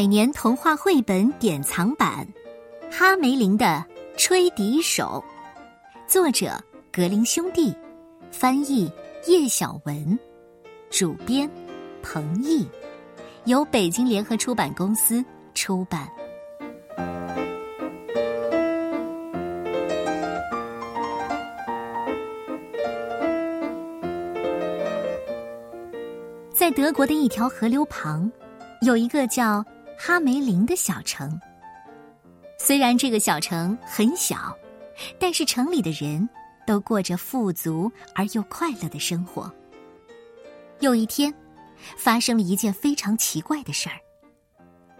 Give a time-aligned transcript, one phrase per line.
[0.00, 2.26] 百年童话绘本典藏版
[2.90, 3.84] 《哈梅林的
[4.16, 5.22] 吹笛手》，
[6.10, 6.58] 作者
[6.90, 7.76] 格林兄弟，
[8.30, 8.90] 翻译
[9.26, 10.18] 叶小文，
[10.88, 11.46] 主编
[12.02, 12.66] 彭毅，
[13.44, 15.22] 由北京联合出版公司
[15.52, 16.08] 出版。
[26.54, 28.32] 在德国的一条河流旁。
[28.82, 29.62] 有一个叫
[30.02, 31.38] 哈梅林的小城。
[32.58, 34.56] 虽然这个小城很小，
[35.18, 36.26] 但是城里的人
[36.66, 39.52] 都过着富足而又快乐的生活。
[40.78, 41.32] 有一天，
[41.98, 43.96] 发生了一件非常奇怪的事儿。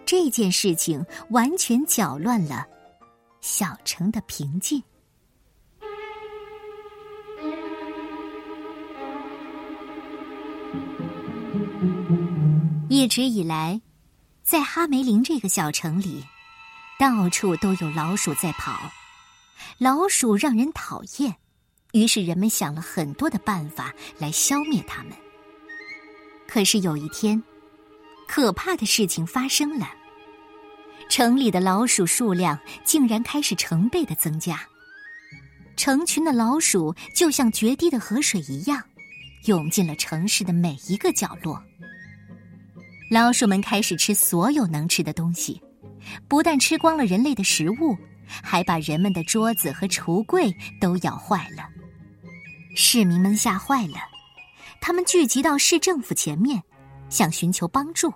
[0.04, 2.66] 这件事情完全搅乱了
[3.40, 4.82] 小城的平静。
[12.90, 13.80] 一直以来，
[14.42, 16.24] 在哈梅林这个小城里，
[16.98, 18.90] 到处都有老鼠在跑。
[19.78, 21.36] 老鼠让人讨厌，
[21.92, 25.12] 于是人们想了很多的办法来消灭它们。
[26.48, 27.40] 可是有一天，
[28.26, 29.88] 可怕的事情发生了：
[31.08, 34.60] 城里的老鼠数量竟然开始成倍的增加，
[35.76, 38.82] 成群的老鼠就像决堤的河水一样，
[39.44, 41.62] 涌进了城市的每一个角落。
[43.10, 45.60] 老鼠们开始吃所有能吃的东西，
[46.28, 51.68] 不但吃光了人类的食物，还把人们的桌子和橱柜都咬坏了。
[52.76, 53.96] 市民们吓坏了，
[54.80, 56.62] 他们聚集到市政府前面，
[57.08, 58.14] 想寻求帮助。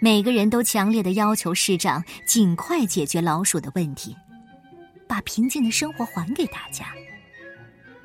[0.00, 4.16] 每个人都强烈的要求市长尽快解决老鼠的问题，
[5.08, 6.86] 把平静的生活还给大家。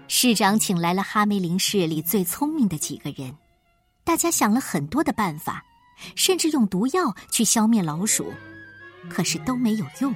[0.08, 3.32] 市长请来了哈梅林市里最聪明的几个人。
[4.04, 5.62] 大家想了很多的办法，
[6.16, 8.34] 甚至用毒药去消灭老鼠，
[9.10, 10.16] 可是都没有用，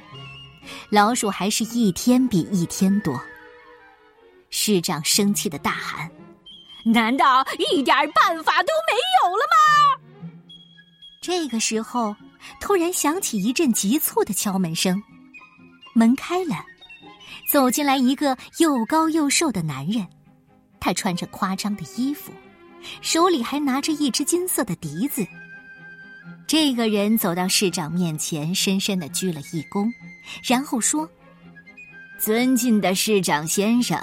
[0.90, 3.20] 老鼠还是一天比一天多。
[4.50, 6.12] 市长生气的大喊
[6.84, 10.30] ：“难道一点办法都没有了吗？”
[11.22, 12.16] 这个时候，
[12.60, 15.02] 突然响起一阵急促的敲门声，
[15.94, 16.66] 门开了，
[17.50, 20.06] 走进来一个又高又瘦的男人，
[20.80, 22.34] 他穿着夸张的衣服。
[23.02, 25.26] 手里还拿着一只金色的笛子。
[26.52, 29.90] 这个人走到市长面前，深深的鞠了一躬，
[30.44, 31.10] 然后说
[32.20, 33.98] ：“尊敬的市长先生，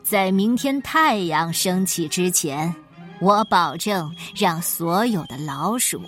[0.00, 2.72] 在明天太阳升起之前，
[3.20, 6.00] 我保证让所有的老鼠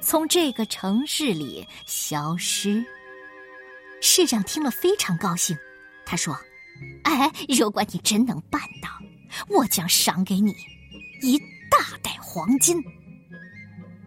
[0.00, 2.84] 从这个城市里消失。”
[4.02, 5.56] 市长听了非常高兴，
[6.04, 6.36] 他说
[7.06, 8.88] ：“哎，如果你真能办到，
[9.46, 10.52] 我将赏给你。”
[11.22, 11.38] 一
[11.70, 12.82] 大袋黄金。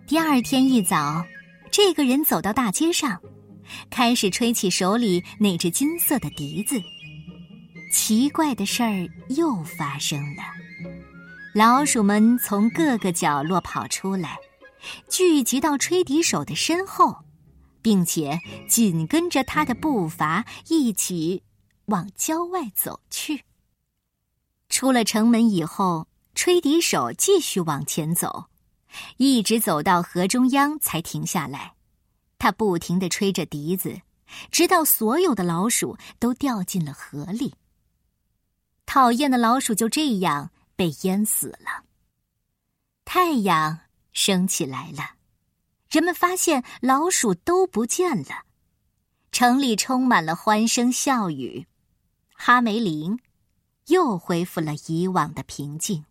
[0.09, 1.23] 第二天一早，
[1.69, 3.21] 这个人走到大街上，
[3.91, 6.81] 开始吹起手里那只金色的笛子。
[7.93, 10.41] 奇怪的事儿又发生了，
[11.53, 14.35] 老鼠们从各个角落跑出来，
[15.07, 17.15] 聚集到吹笛手的身后，
[17.83, 21.43] 并且紧跟着他的步伐一起
[21.85, 23.43] 往郊外走去。
[24.69, 26.07] 出了城门以后。
[26.35, 28.45] 吹笛手继续往前走，
[29.17, 31.73] 一直走到河中央才停下来。
[32.37, 34.01] 他不停的吹着笛子，
[34.51, 37.53] 直到所有的老鼠都掉进了河里。
[38.85, 41.83] 讨厌的老鼠就这样被淹死了。
[43.05, 43.79] 太阳
[44.13, 45.15] 升起来了，
[45.89, 48.45] 人们发现老鼠都不见了，
[49.31, 51.67] 城里充满了欢声笑语，
[52.33, 53.19] 哈梅林
[53.87, 56.05] 又恢复了以往的平静。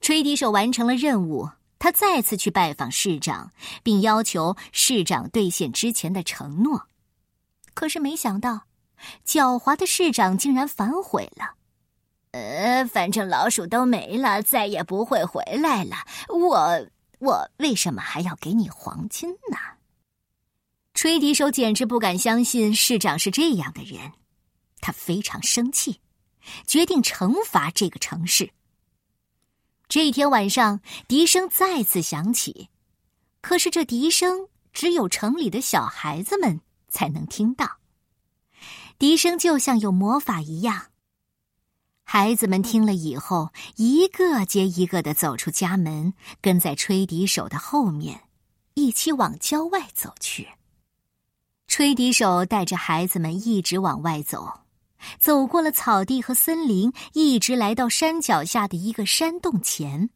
[0.00, 3.52] 吹笛手完成了任务，他再次去拜访市长，
[3.82, 6.88] 并要求市长兑现之前的承诺。
[7.74, 8.66] 可是没想到，
[9.26, 11.54] 狡猾的市长竟然反悔了。
[12.32, 15.96] 呃，反正老鼠都没了，再也不会回来了。
[16.28, 16.86] 我
[17.20, 19.56] 我为什么还要给你黄金呢？
[20.94, 24.12] 吹笛手简直不敢相信市长是这样的人，
[24.80, 26.00] 他非常生气，
[26.66, 28.50] 决定惩罚这个城市。
[29.88, 32.68] 这一天晚上，笛声再次响起，
[33.40, 37.78] 可是这笛声只有城里的小孩子们才能听到。
[38.98, 40.86] 笛声就像有魔法一样，
[42.02, 48.22] 孩子们听了以后，一个接一个的走出家门，跟在吹笛手的后面，
[48.74, 50.48] 一起往郊外走去。
[51.66, 54.63] 吹笛手带着孩子们一直往外走。
[55.18, 60.10] 走过了草地和森林，一直来到山脚下的一个山洞前。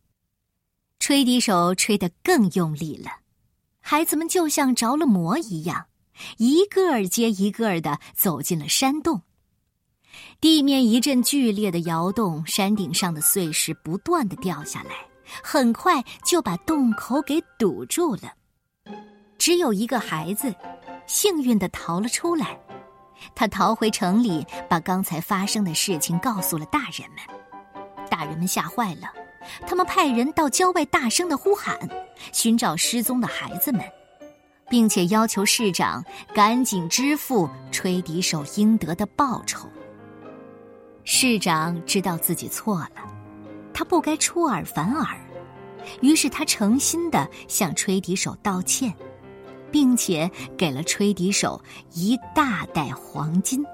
[0.98, 3.10] 吹笛手吹得更用力了，
[3.80, 5.86] 孩子们就像着了魔一样，
[6.36, 9.22] 一个接一个的走进了山洞。
[10.40, 14.90] 地面一阵剧烈的摇动，山顶上的碎石不断的掉下来，
[15.42, 18.32] 很快就把洞口给堵住了。
[19.38, 20.52] 只有一个孩子，
[21.06, 22.58] 幸运的逃了出来。
[23.34, 28.08] 他逃回城里，把刚才发生的事情告诉了大人们。
[28.10, 29.12] 大人们吓坏了，
[29.66, 31.78] 他们派人到郊外大声的呼喊，
[32.32, 33.82] 寻找失踪的孩子们，
[34.68, 36.04] 并且要求市长
[36.34, 39.68] 赶紧支付吹笛手应得的报酬。
[41.04, 42.90] 市长知道自己错了，
[43.72, 45.16] 他不该出尔反尔，
[46.00, 48.92] 于是他诚心的向吹笛手道歉。
[49.70, 51.60] 并且给了吹笛手
[51.92, 53.64] 一大袋黄金。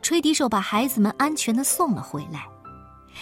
[0.00, 2.46] 吹笛手把孩子们安全的送了回来，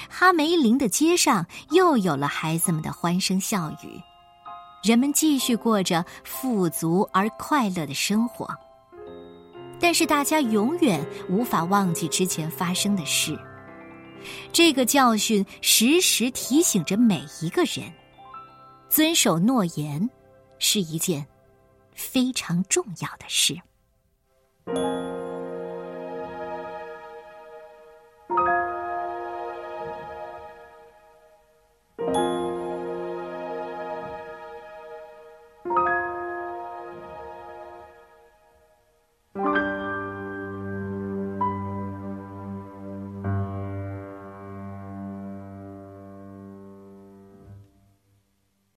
[0.08, 4.00] 哈梅林的街上又有了孩子们的欢声笑语，
[4.82, 8.48] 人们继续过着富足而快乐的生活。
[9.78, 13.38] 但是大家永远无法忘记之前发生的事，
[14.52, 17.92] 这个教训时时提醒着每一个人，
[18.88, 20.08] 遵守诺言。
[20.60, 21.26] 是一件
[21.92, 23.60] 非常重要的事。